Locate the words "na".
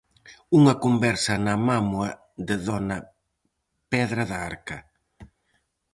1.45-1.55